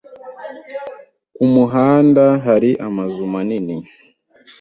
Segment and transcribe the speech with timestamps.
[1.35, 3.77] Ku muhanda hari amazu manini